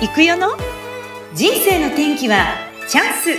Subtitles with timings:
[0.00, 0.56] 行くよの？
[1.34, 2.54] 人生の天気は
[2.86, 3.30] チャンス。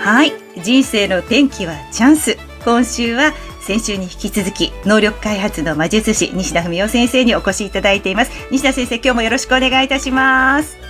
[0.00, 0.32] はい。
[0.62, 2.36] 人生の天気はチャンス。
[2.64, 3.32] 今週は
[3.66, 8.30] 先週に引き続き能力開発の魔術師西田文夫先生にお越しいただいています。
[8.52, 10.81] 西田先生今日もよろしくお願いいたします。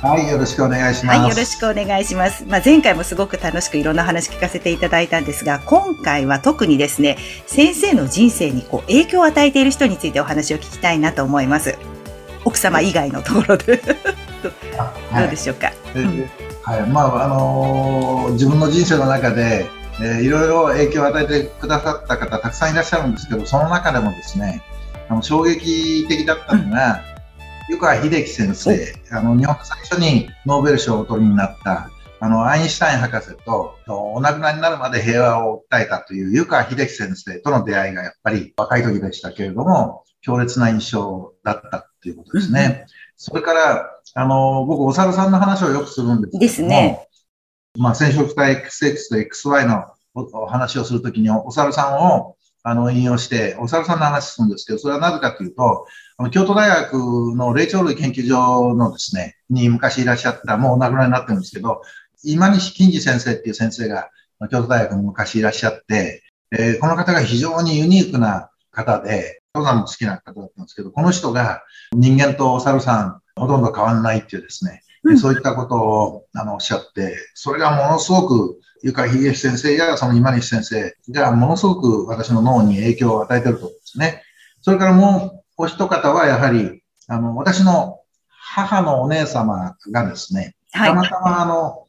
[0.00, 1.18] はい、よろしくお願いします。
[1.18, 2.44] はい、よろしくお願いします。
[2.46, 11.76] まあ、前回もすごく楽しくいろんな話聞かせていただいたんですが、今回は特にですね、先生の人生にこう影響を与えている人についてお話を聞きたいなと思います。
[12.44, 13.82] 奥様以外のところでど
[15.26, 15.66] うでしょうか？
[15.66, 16.30] はい、うん
[16.62, 19.66] はい、まあ、あのー、自分の人生の中で、
[20.00, 24.62] えー、いろいろ影響を与えてくださった方たくさんいらっしゃるんですけど、その中でもですね、
[25.08, 27.17] あの衝撃的だったのが、うん
[27.68, 42.86] 湯川秀樹先生、あの日本最初にノーベル賞をお取りになったあのアインシュタイン博士とお亡くなりになるまで平和を訴えたという湯川秀樹先生との出会いがやっぱり若い時でしたけれども強烈な印象だったということですね。
[43.16, 47.08] それから、あの、僕、お猿さんの話をよくするんですけども、ですね。
[47.76, 52.36] まあ、染色体 XX と XY のお話をするときに、お猿さんを
[52.68, 55.86] あの引用して、お猿さんの話するんですけど、それはなぜかというと、
[56.18, 61.80] あの京都大学の霊長類研究所のですね、に昔いらっしゃった、もうお亡くなりになってるんですけど、
[62.24, 64.10] 今西金次先生っていう先生が
[64.50, 84.22] 京都大学に昔いらっしゃって、えー、この方が非常にユニークな方で、登山も好きな方だったんですけど、この人が人間とお猿さんほとんど変わらないっていうですね、うん、そういったことをあのおっしゃって、それがものすごくゆかひげ先生やその今西先生がものすごく私の脳に影響を与えていると思うんですね。
[84.60, 91.86] それからもうお一方はやはり、あの、私の母のお姉様がですね、たまたまあの、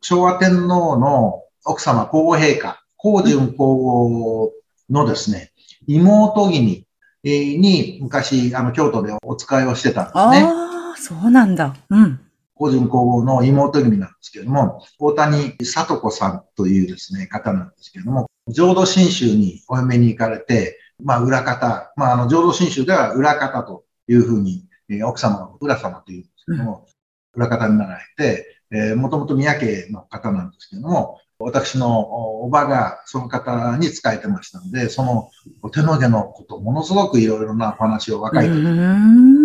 [0.00, 4.52] 昭和天皇の奥様皇后陛下、皇順皇后
[4.90, 5.52] のですね、
[5.86, 6.86] 妹君
[7.24, 10.42] に昔、あの、京都でお使いをしてたんですね。
[10.44, 11.74] ああ、そうなんだ。
[11.90, 12.20] うん。
[12.56, 26.86] 皇順皇后の妹君なんですけれども、大谷里子さんというですね、方なんですけれども、浄土真宗にお嫁に行かれて、まあ、裏方、まあ、あの、浄土真宗では裏方というふうに、えー、奥様の裏様というんですけども、
[27.34, 35.30] うん、裏方になられて、えー、もともと宮家の方なんですけども、私のおばがその方に仕えてましたので、その
[35.70, 39.36] 手の毛のこと、ものすごくいろいろなお話を若い時に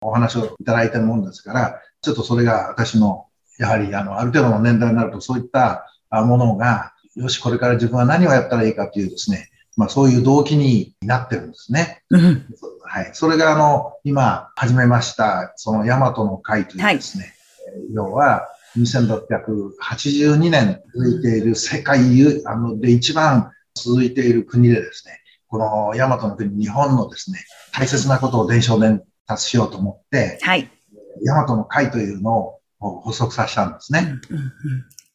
[0.00, 3.26] お話をいただいてるもんですから、ちょっとそれが私の、
[3.58, 12.04] やはりあの、ある程度の年代になるとそういったものが、よし、これから自分は何をやったらいいかというですね、まあそういう動機になってるんですね。
[12.10, 12.46] うん、
[12.84, 13.10] はい。
[13.12, 18.46] それがあの、今始めました、その大和の会というですね、はい、要は
[18.78, 21.98] 2682年続いている世界
[22.46, 25.18] あので一番続いている国でですね、
[25.48, 27.40] この大和の国、日本のですね、
[27.72, 30.70] 大切なことを伝承伝達しようと思って、はい。
[31.24, 34.18] 大和の会というのを発足させたんですね。
[34.30, 34.52] うんうんうん、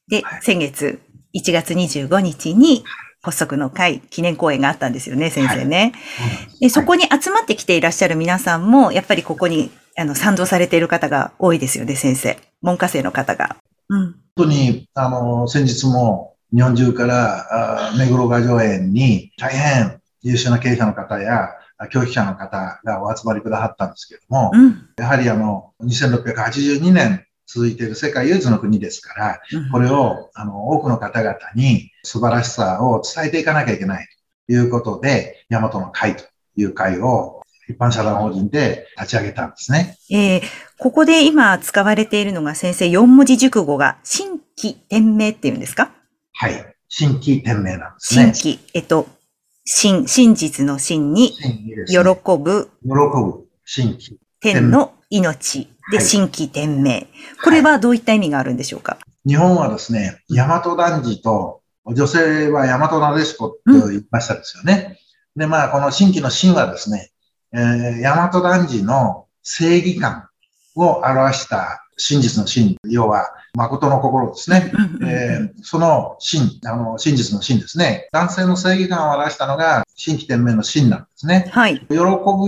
[0.07, 0.99] で、はい、先月
[1.35, 2.83] 1月25日に、
[3.23, 5.93] 発足の会、記念講演があったんですよね、先生ね。
[6.17, 12.39] はい、でそこに集まってきていらっしゃる皆さんも、やっぱりここにあの賛同されている方が多いですよね、先生。
[12.61, 13.57] 文科生の方が。
[13.89, 21.49] うん、本当に、あの、先日も日本中からあ目黒画上園に大変優秀な経営者の方や
[21.89, 34.07] 教育者の方がお集まりくださったんですけれども、うん、やはりあの、2682年続いている世界唯一の国ですから、これをあの多くの方々に素晴らしさを伝えていかなきゃいけない
[34.47, 36.23] ということで、大和の会と
[36.55, 39.97] いう会を一般社団法人で立ち上げたんですね。
[40.11, 40.41] えー、
[40.77, 45.91] ここで今使われているのが先生4文字熟語が新規天命っていうんですか？
[46.33, 46.75] はい。
[46.89, 48.33] 新規天命なんですね。
[48.33, 48.59] 新規。
[48.73, 49.07] えっと、
[49.63, 51.33] 真、真実の真に、
[51.87, 51.97] 喜
[52.39, 52.69] ぶ。
[52.83, 53.47] 喜ぶ。
[53.65, 54.19] 新規。
[54.39, 57.07] 天の命で、新規天命。
[57.43, 64.99] これはどういった意味があるんでしょうか、日本はですね、大和男児と、女性は大和なでしこと言いましたですよね。
[65.35, 67.11] うん、で、まあ、この新規の真はですね、
[67.53, 70.27] えー、大和男児の正義感
[70.75, 74.71] を表した真実の真、要は誠の心ですね。
[75.05, 78.09] えー、その真、あの、真実の真ですね。
[78.11, 81.49] 男性の正義感を表したのが新規天命の真なんですね。
[81.51, 81.79] はい。
[81.79, 81.95] 喜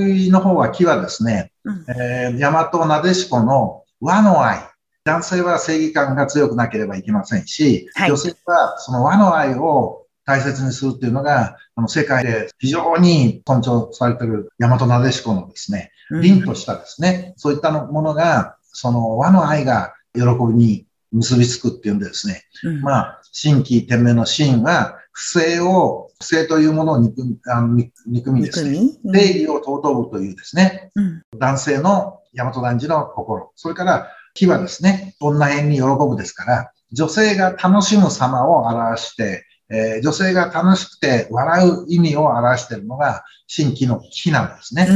[0.03, 1.51] びの方は木はですね、
[1.87, 4.59] えー、大和なでしこの和の愛。
[5.05, 15.91] 男性は正義感が強くなければいけませんし、はい、女性はその和の愛を大切にするっていうのが、あの、世界で非常に尊重されている大和なでしこのですね、
[16.21, 28.79] 凛としたですね、そういったものが、その和の愛が喜びに結びつくっていうんでですね、うん、まあ、新規天命の真は不正を、不正というものを憎みあの憎みですね。
[29.03, 31.21] 正義を尊ぶというですね、うん。
[31.37, 33.51] 男性の大和男児の心。
[33.55, 44.87] それから、火はですね、女縁に喜ぶですから、女性が楽しむ様を表して、えー女性が楽しくて笑う意味を表しているのが、新規の火なんですね。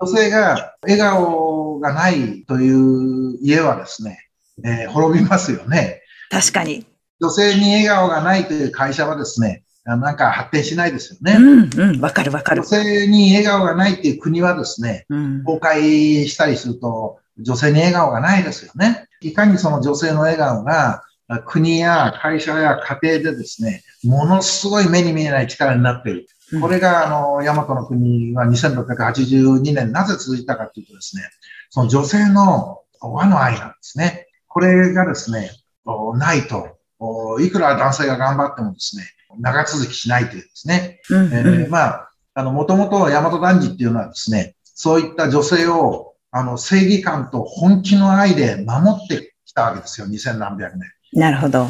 [0.00, 1.49] 女性が笑顔
[1.80, 4.18] がないという家はですね、
[4.64, 6.02] えー滅びますよね。
[6.30, 6.86] 確かに。
[7.20, 11.36] 女性に笑顔がないという会社はですね、あなんか発展しないですよね。
[11.38, 12.00] うん、うん。
[12.00, 12.68] わかるわかる女。
[12.68, 15.44] 性に笑顔がないっていう国はですね、うん。
[15.44, 19.08] 崩壊したりすると、女性に笑顔がないですよね。
[19.22, 26.26] いかにその女性の笑顔が、あ国や会社や家庭でですね、ものすごい目に見えない力になっている。
[26.52, 31.22] うんこれが、あの、大和の国は2682年なぜ続いたかというとですね、
[31.70, 34.26] その女性の和の愛なんですね。
[34.48, 35.52] これがですね、
[35.84, 39.04] おないと、おいくら男性が頑張ってもですね、
[39.38, 50.90] 長続きしないというですね、うん、えーまあ、あの、もともと大和男児っていうのはですね、そういった女性を、あの、正義感と本気の愛で守ってきたわけですよ、2000何百年。
[51.12, 51.68] なるほど。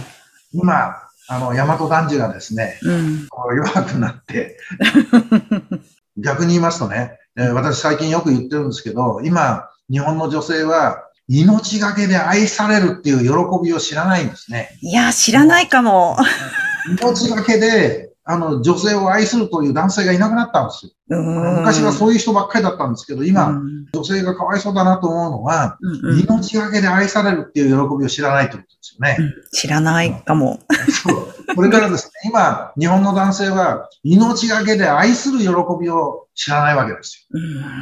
[0.53, 0.95] 今、
[1.33, 3.29] あの、大和男児がですね、うん。
[3.57, 4.59] 弱くなって、
[6.19, 14.77] 逆に言いますとね、えー私最近よく言ってるんですけど、今、日本の女性は、命がけで愛されるっていう喜びを知らないんですね。
[14.81, 16.17] いや、知らないかも。
[17.01, 20.93] 命がけで、あの、女性を愛するという男性がいなくなったんですよ。
[21.21, 29.17] 昔はうそういう人ばっかりだったんですけど、今、ん女性がかわいそうだなと思うのは、うんうん命がけで愛されるっていう喜びを知らないということですよね。
[29.19, 30.61] うん知らないかも。
[31.05, 31.57] そう。
[31.57, 35.47] これからですね、今、日本の男性は命がけで愛する喜
[35.81, 37.41] びを知らないわけですよ。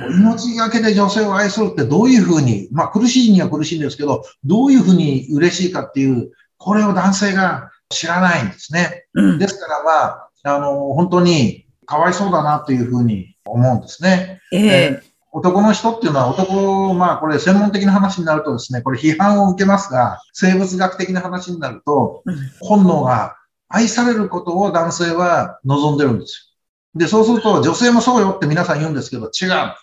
[0.08, 9.06] うん命がけで女性を愛するってどういうふうに、まあ苦しいには苦しいんですけど、どういうふうに嬉しいかっていう、これを男性が知らないんですね。
[9.14, 14.40] うんですからまあ、あの、本当にかわいそうだなというふうに思うんですね。
[14.52, 14.66] え
[15.02, 23.36] え男の人っていうのは男、まあこれ専門的な話になるとですね、これ批判を受けますが、生物学的な話になると、うん本能が
[23.68, 26.54] 愛されることを男性は望んでるんです
[26.94, 27.00] よ。
[27.00, 29.74] で、そうすると女性もそうよって皆さん言うんですけど、違う。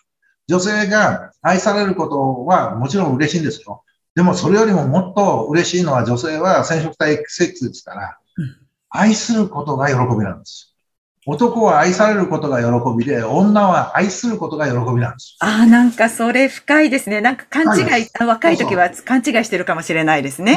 [0.47, 3.83] 女性が愛されることはもちろん嬉しいんですよ。
[4.15, 8.24] でもそれよりももっと嬉しいのは女性は染色体セックスですからうん、
[8.99, 10.75] 愛することが喜びなんです。
[11.27, 15.37] 男は愛されることが喜びで、女は愛することが喜びなんです。
[15.39, 17.19] ああ、なんかそれ深いですね。
[17.19, 20.55] なんか勘違深い若い時は勘違いしてるかもしれないですね。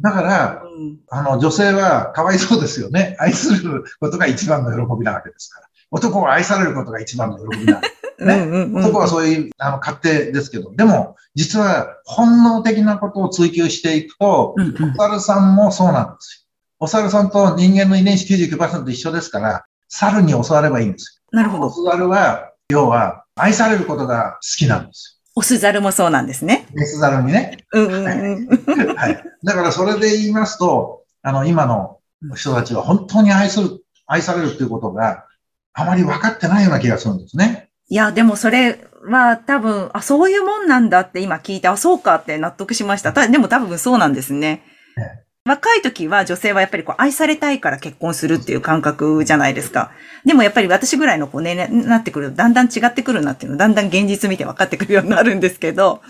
[0.00, 3.16] だから、うんあの、女性はかわいそうですよね。
[3.18, 5.68] 愛することが一番の喜びなわけですから。
[5.90, 8.24] 男は愛されることが一番の喜びなんです。
[8.24, 16.47] ね うんうんうん男はそういう、あの、勝手ですけど、でも、実は本能的なことを追求していくと、うんうんさんもそうなんですよ。
[16.80, 21.38] お猿さんと人間の遺伝子99%一緒ですから、猿に教わればいいんですよ。
[21.38, 21.66] なるほど。
[21.66, 26.66] オス猿は、要は、愛されることが好きなんですオスザルもそうなんですね。
[26.70, 26.74] よ。
[26.74, 27.64] メス猿にね。
[27.72, 28.96] うんうんうん。
[28.96, 29.24] はい。
[29.44, 31.98] だからそれで言いますと、あの、今の
[32.34, 35.24] 人たちは本当に愛する、愛されるっていうことが
[35.72, 37.70] あまり分かってないような気がするんですね。
[37.88, 43.12] いや、でもそれは多分、あ、そういうもんなんだって今聞いて、あ、そうかって納得しました。
[43.12, 44.64] たでも多分そうなんですね。
[44.96, 49.90] え若い時は女性はやっぱりこう愛されたいから結婚するっていう感覚じゃないですか。
[50.24, 56.02] でもやっぱり私ぐらいのこう年齢になってくるとだんだん違ってくるなっていうのだんだん現実見て分かってくるようになるんですけど、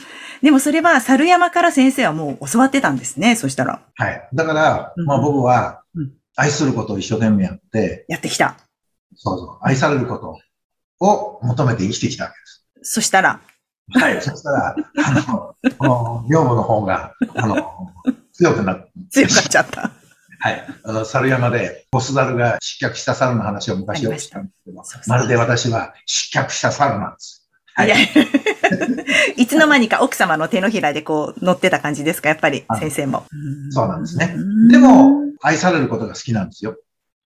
[0.42, 3.36] でもそれは猿山から先生はもう教わってたんですね。
[3.36, 3.80] そしたら。
[3.94, 4.28] はい。
[4.34, 8.56] だから、うんまあ僕はうん愛することを一生懸命やって、やってきた。
[9.16, 10.38] そうそう、愛されること
[11.04, 12.94] を求めて生きてきたわけです。
[12.94, 13.40] そしたら、
[13.94, 14.22] はい。
[14.22, 17.56] そしたら、あの、この女房の方が、あの、
[18.38, 19.90] 強くなって、強くなっちゃった。
[20.40, 20.66] はい。
[20.84, 27.48] あの、猿山で、ボス猿が失脚した猿の話を昔よくしたんですけどそう、そうまるで私は失脚した猿なんです。
[27.74, 27.96] はいいや、
[29.36, 33.24] いつの間にか奥様の手のひらでこう乗ってた感じですか、やっぱりはい先生も。
[33.70, 36.76] そうなんですねうんでも、愛されることが好きなんですよ。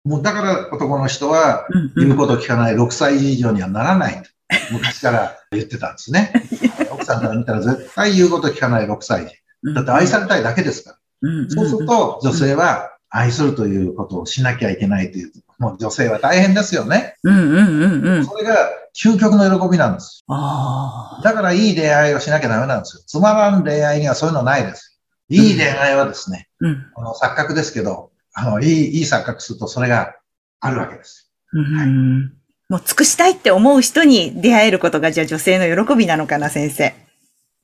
[0.05, 1.67] もうだから男の人は
[1.97, 4.31] 言うことを聞かない6歳児以上にはならないと。
[4.73, 6.33] 昔から言ってたんですね。
[6.91, 9.40] 奥さんから見たら絶対言うこと聞かない6歳児。
[9.75, 10.97] だって愛されたいだけですから。
[11.23, 15.33] うんそうすると女性は愛するということをしなきゃいけないという。
[15.59, 17.17] もう女性は大変ですよね。
[17.23, 18.25] うんうんうんうん。
[18.25, 20.25] それが究極の喜びなんです。
[20.29, 21.23] ああ。
[21.23, 23.03] だからいい恋愛をしなきゃダメなんですよ。
[23.07, 24.99] つまらん恋愛にはそういうのないです。
[25.29, 26.87] いい恋愛はですね、うん。
[26.97, 30.15] あの錯覚ですけど、あの、いい、いい錯覚するとそれが
[30.61, 31.31] あるわけです。
[31.53, 32.33] うん
[32.71, 36.95] もう尽くしたいって思う人に出会えることがじゃあ女性の喜びなのかな、先生。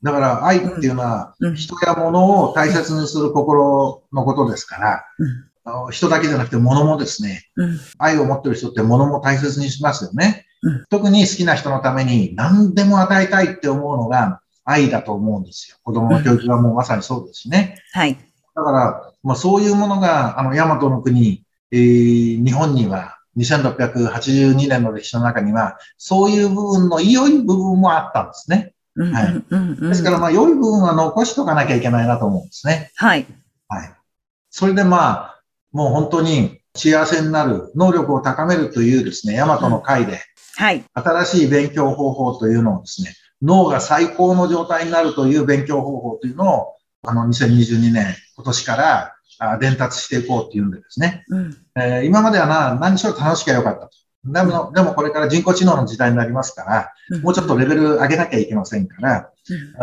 [0.07, 5.05] だから愛っていうのはうん人や物を大切にする心のことですから、
[5.91, 15.77] 人だけじゃなくて物もですね、うん、愛を持ってる人って物も大切にしますよね、うん、特に好きな人のために何でも与えたいって思うのが愛だと思うんですよ。
[15.83, 17.83] 子供の教育はもうまさにそうですしね。
[17.93, 18.17] はい。
[18.55, 28.73] だから、まあ、そういうものが、あの、大和の国、えー、日本には、2682年の歴史の中には、そういう部分の良い部分もあったんですね。
[28.97, 29.81] はい。
[29.81, 32.91] ですから、まあ、良い部分は残しとかなきゃいけないなと思うんですね。
[32.97, 33.27] はい。
[33.69, 33.93] はい。
[34.51, 40.21] それでまあ、もう本当に幸せになる、能力を高めるというですね、大和の会で、
[40.57, 40.85] はい。
[40.95, 53.91] 新しい勉強方法というのをですね、脳が最高の状態になるという勉強方法というのを、あの、2022年、今年からあ伝達していこうっていうんでですね、うん、えー、今まではな、何しろ楽しきゃよかったと。
[54.27, 59.31] でも、でもこれから人工知能の時代になりますから、うん、もうちょっとレベル上げなきゃいけませんから、
[59.79, 59.83] うん、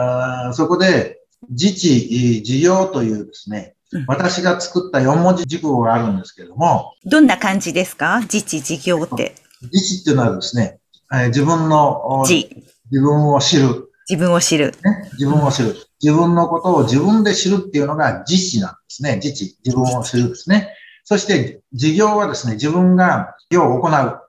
[0.49, 1.19] あそこで、
[1.49, 3.75] 自治、事業というですね、
[4.07, 6.93] 私が作った4文字熟語があるんですけども。
[7.05, 8.21] どんな感じですか？
[8.21, 9.35] 自治事業って。
[9.71, 10.79] 自治っていうのはですね、
[11.13, 12.47] えー、自分の、自
[12.91, 13.89] 分を知る。
[14.09, 14.73] 自分を知る。
[14.83, 15.75] ね、自分を知る。
[16.01, 19.15] 自分のことを自分で知るっていうのが自治なんですね。
[19.15, 19.57] 自治。
[19.63, 20.69] 自分を知るですね。
[21.05, 24.19] そして、事業はですね、自分が業を行う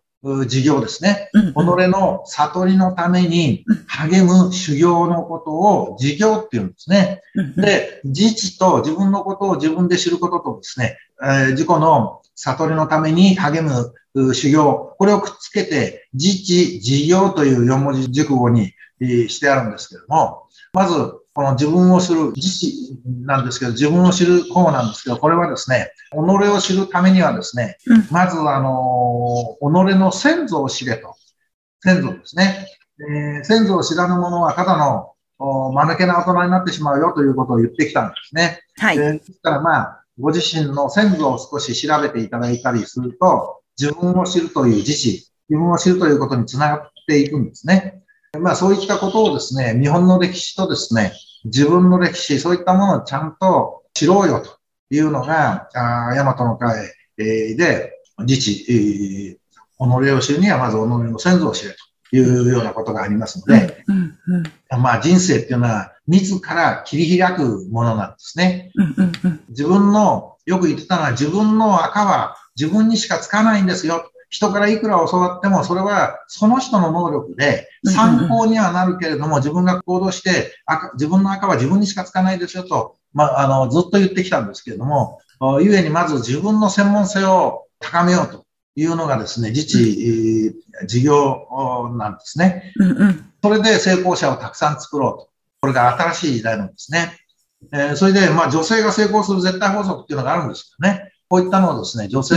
[0.46, 1.30] 事業ですね。
[1.32, 1.54] 己
[1.88, 7.20] の悟りのために励む修行のことを事業っていうんですね。
[7.56, 13.92] で、自治と自分のことを自分で知ることとですね、えー、自己の悟りのために励む
[14.34, 20.94] 修行、これをくっつけて、自治、事業という四文字熟語にしてあるんですけども、まず、
[21.34, 31.16] この自分を知る、自治なんですけど、自分を知る方なんですけど、これはですね、己を知るためにはですね、うん、まず、あの、己の先祖を知れと。
[31.80, 32.68] 先祖ですね。
[33.00, 38.60] えー、先祖を知らぬ者はただの、間抜けな大人になってしまうよということを言ってきたんですね。
[38.78, 38.96] はい。
[38.96, 45.08] えー、ですからまあ、ご自身の先祖を少し調べていただいたりすると、自分を知るという自治、
[45.48, 48.03] 自分を知るということにつながっていくんですね。
[48.38, 51.12] まあそういったことをですね、日本の歴史とですね、
[51.44, 54.58] 自分の歴史、そういったものをちゃんと知ろうよと
[54.90, 59.38] いうのが、あ大和の会で、自治、己
[59.78, 61.72] を知るにはまず己の先祖を知れ
[62.10, 64.18] というようなことがありますので、うん
[64.72, 68.70] うん、まあ人生っていうのは自ら切り開くものなんですね。
[69.48, 74.10] 自分の、よく言ってたのは自分の赤は自分にしかつかないんですよ。
[74.34, 85.20] 人からいくら教わっても、それはその人の能力で参考にはなるけれども、自分が行動して赤、自分の赤は自分にしかつかないですよと、まあ、あの、ずっと言ってきたんですけれども、
[85.60, 90.56] ゆえにまず自分の専門性を高めようというのがですね、自治、
[90.88, 92.72] 事業なんですね。
[93.40, 95.28] それで成功者をたくさん作ろうと。
[95.60, 97.12] これが新しい時代なんですね。
[97.72, 101.12] えー、それで、まあ、女性が成功する絶対法則っていうのがあるんですけどね。
[101.28, 102.34] こういったのをですね、女性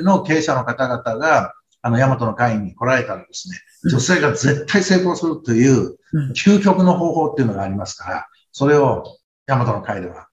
[0.00, 3.58] の経営者の方々が、あの、大和の会に来られたらですね、
[3.90, 5.96] 女性が絶対成功するという
[6.34, 9.04] 究極の方法っていうのがありますから、それを
[9.46, 10.28] 大和の会では、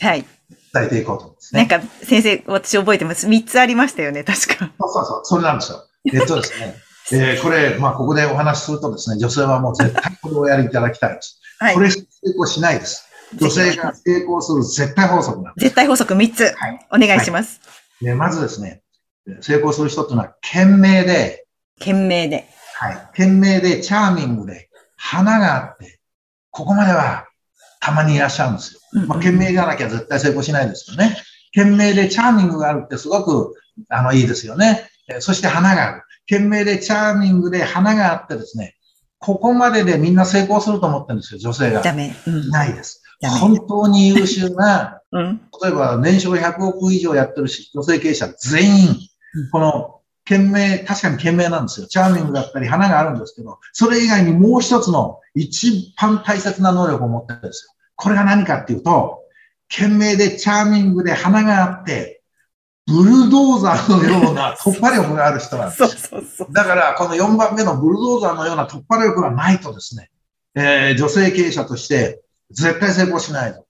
[0.00, 0.24] はい。
[0.74, 1.66] 伝えていこうと思うんですね。
[1.66, 3.26] なんか、先生、私覚えてます。
[3.28, 4.70] 3つありましたよね、確か。
[4.78, 5.86] そうそうそう、それなんですよ。
[6.12, 6.76] えっとですね、
[7.12, 11.40] えー、これ、まあ、ここでお話しするとですね、女性はもう絶対これをやりいただきたいです。
[11.58, 11.74] はい。
[11.74, 12.04] これ成
[12.34, 13.04] 功しないです。
[13.34, 15.64] 女性が成功する絶対法則なんです。
[15.64, 16.44] 絶対法則3つ。
[16.56, 16.86] はい。
[16.92, 17.60] お願いします。
[18.04, 18.82] はい、まずですね、
[19.40, 21.46] 成功する人っていうのは、懸命で、
[21.78, 22.48] 懸命で。
[22.74, 22.96] はい。
[23.12, 26.00] 懸命で、チャーミングで、花があって、
[26.50, 27.26] ここまでは
[27.80, 28.80] たまにいらっしゃるんですよ。
[28.94, 31.16] うんうん、まあ、懸命じゃなきゃ絶対成功しないですよね。
[31.54, 33.54] 懸命でチャーミングがあるってすごく、
[33.88, 34.88] あの、いいですよね。
[35.20, 36.02] そして花がある。
[36.28, 38.76] 懸命でチャーミングで花があってですね、
[39.18, 41.82] ここまででみんな成功すると思ってるんですよ、女性が。
[41.82, 42.14] ダメ。
[42.26, 43.02] うん、ないです。
[43.40, 49.08] 本当に優秀な、 うん、例えば年商100億以上やってるし、女性経営者全員、
[49.50, 51.86] この、懸命、確かに懸命なんですよ。
[51.86, 57.72] チャーミングだったり花があるんですけど、それ以外にもう一つの一番大切な能力を持ってるんですよ。
[57.94, 59.20] これが何かっていうと、
[59.68, 62.22] 懸命でチャーミングで花があって、
[62.86, 65.78] ブルドーザーのような突破力がある人なんです。
[65.86, 70.10] そうそうそうだから、この4番目のブルドーザーのような突破力がないとですね、
[70.54, 73.66] えー、女性経営者として絶対成功しないと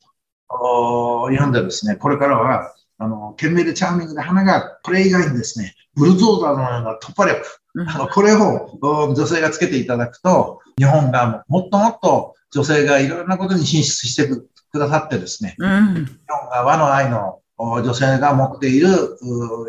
[1.31, 7.43] 言うんでですね、これからは、あの、懸命でチャーミングで花が、これ以外にですね、ブルドーザーのような突破力、
[7.87, 18.89] あの、これを女性がつけていただくと、日本がもっともっと女性がいろんなことに進出してくださってですね、うん、日本が和の愛の女性が持っている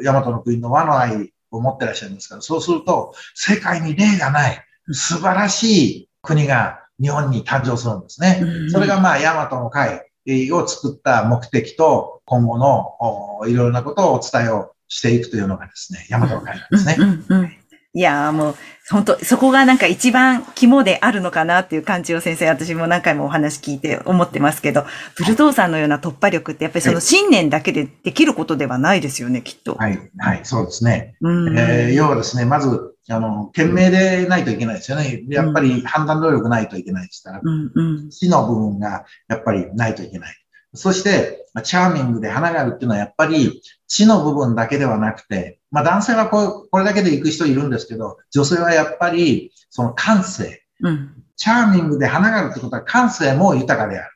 [0.03, 8.41] 大和の国の和の愛を持ってらっしゃるんですから、そうすると世界に例がない素晴らしい国が日本に誕生するんですね。
[8.69, 10.09] それがまあ大和の会
[10.51, 16.95] を作った目的と今後のいろいろなことをお伝えをしていくというのがですね、大和の会なんですね。
[16.99, 17.57] うんうんうん
[17.97, 18.55] いやもう、
[18.91, 29.73] 本当そこがなんか一番肝であるのかなっていう感じを先生、私も何回もお話聞いて思ってますけど、ブルドーザーのような突破力ってやっぱりその信念だけでできることではないですよね、きっと。
[29.75, 31.15] はい、はい、そうですね。
[31.21, 35.23] うん、えー、要はですね、まず、あの、懸命でないといけないですよね。
[35.29, 40.35] やっぱり判断能力ないといけないですから、うんうん、死の部分がやっぱりないといけない。
[40.73, 50.63] そして、チャーミングで花があるっていうのはやっぱり知の部分だけではなくて、まあ男性はここれだけで行く人いるんですけど、女性はやっぱりその感性。
[50.81, 54.11] うん、チャーミングで花があるってことは感性も豊かである。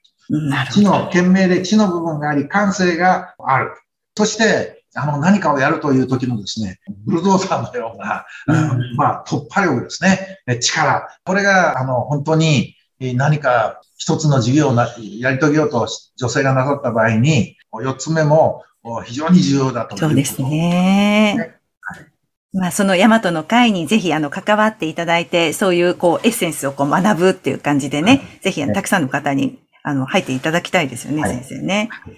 [0.71, 3.71] 知の、懸命で知の部分があり、感性がある。
[4.15, 11.07] そして、あの、何かをやるという時のですね、ブルドーザーのような、うん、まあ、突破力ですね、力。
[11.23, 18.63] これが、あの、本当に何か一つの事業をやり遂げようと女性がなさった場合に、四つ目も
[19.05, 21.55] 非常に重要だとそうですね。
[22.53, 31.87] まあ、そのヤマトの会にぜひ、あの、関わっていただいて、そういう、こう、エッセンスをこう学ぶっていう感じでね、はい、ぜひ、たくさんの方に、あの、入っていただきたいですよね、はい、先生ね。
[31.89, 32.13] はい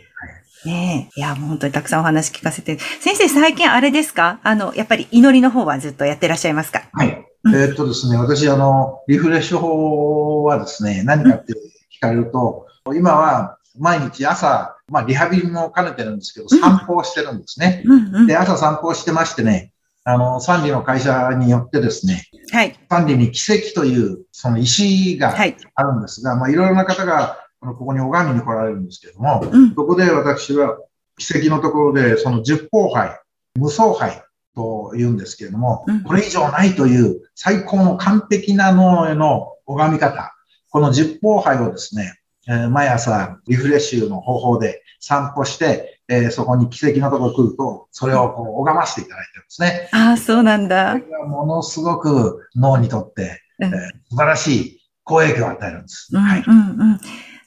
[0.66, 1.20] ねえ。
[1.20, 2.78] いや、もう本当にたくさんお話聞かせて。
[3.00, 4.40] 先生、最近あれですか？
[4.44, 6.84] あの、やっぱり祈りの方はずっとやってらっしゃいますか？
[6.94, 7.26] はい。
[7.48, 17.84] えー、っとですね、私、あの、リフレッシュ法はですね、何かって聞かれると、今は毎日朝、まあ、リハビリも兼ねてるんですけど、散歩をしてるんですね。
[18.28, 19.74] で、朝散歩をしてましてね、
[20.06, 22.78] あの、サンリの会社によってですね、はい。
[22.90, 25.36] サンリに奇跡という、その石が
[25.76, 27.40] あるんですが、はい、まあ、いろいろな方が、
[27.72, 30.78] ここに拝みに来られるんですけれども、うん、そこで私は
[31.18, 33.20] 奇跡のところで、その十方杯、
[33.56, 34.24] 無双杯
[34.56, 40.36] と言うんですけれども、うん、これ以上ないという最高の完璧な脳への拝み方、
[40.70, 49.90] この十方杯をですね、えー、毎朝リフレッシュの方法で散歩して、えー、そこに奇跡のところ来ると、それをこう拝ませていただいてるんですね。
[49.92, 50.94] ああ、そうなんだ。
[50.94, 53.70] これがものすごく脳にとって、えー、
[54.10, 56.16] 素晴らしい好影響を与えるんです。
[56.16, 56.44] はい。
[56.46, 56.60] うんう
[56.96, 57.00] ん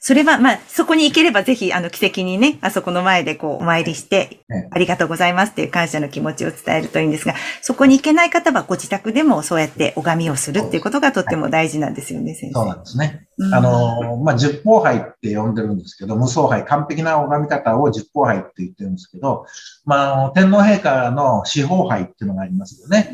[0.07, 4.39] それは、まあ、そこに行ければぜひ、あの、奇跡にね、あそこの前でこう、お参りして、
[4.71, 12.53] ありがとうございますっていう感謝の気持ちを伝えるといいんですが、そこに行けない方はご自宅でもそうやって拝みをするっていうことがとっても大事なんですよね、先生。
[12.53, 13.26] そうなんですね。
[13.53, 19.45] あの、まあ、十方杯って呼んでるんですけど、無双杯、完璧な拝み方を十方杯って言ってるんですけど、
[19.85, 23.13] まあ、天皇陛下の四方杯っていうのがありますよね。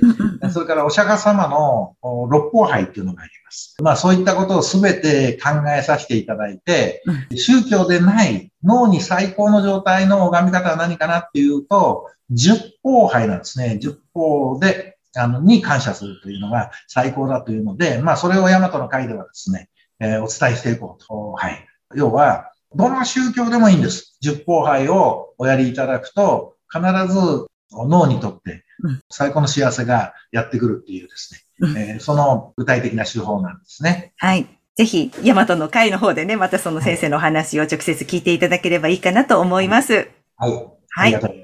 [0.51, 1.95] それからお釈迦様の
[2.29, 3.75] 六方杯っていうのがあります。
[3.81, 7.03] まあ、そういったことをすべて考えさせていただいて、
[7.35, 13.77] 宗教でない脳に最高の状態の拝み方は何かなっていうと、十方杯なんですね。
[13.77, 19.69] 十方で、あの、に感謝するというのが最高だというので、まあ、それを大和の会ではですね、
[20.03, 21.31] えー、お伝えしていこうと。
[21.31, 21.65] はい。
[21.95, 24.17] 要は、どの宗教でもいいんです。
[24.19, 28.63] 十方杯をおやりいただくと、必ず脳にとって
[29.09, 34.13] 最高の幸せがやってくるっていうですね、うん、えー、その具体的な手法なんですね。
[34.17, 34.47] はい。
[34.75, 40.09] ぜひ、ヤマトの会の方でね、またその先生のお話を直接聞いていただければいいかなと思います。
[40.35, 40.67] はい。
[40.89, 41.43] はい。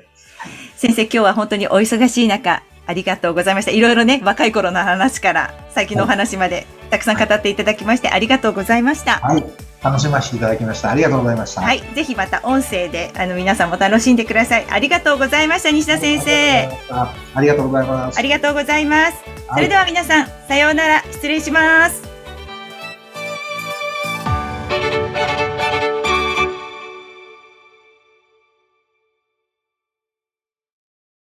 [0.76, 3.72] 先生、今日は本当にお忙しい中、ありがとうございました。
[3.72, 9.20] いろいろね、若い頃の話から最近のお話まで、たくさん語っていただきまして、ありがとうございました。
[9.20, 9.46] はい。
[9.84, 10.90] 楽しませていただきました。
[10.90, 11.62] ありがとうございました。
[11.62, 11.84] はい。
[11.94, 14.66] ぜひまた音声で、あの、皆さんも楽しんでください。
[14.72, 16.68] ありがとうございました、西田先生。
[16.90, 18.18] ありがとうございます。
[18.18, 19.18] ありがとうございます。
[19.54, 21.04] それでは皆さん、さようなら。
[21.12, 22.09] 失礼します。